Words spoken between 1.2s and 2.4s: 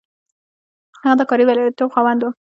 کاري برياليتوب خاوند و.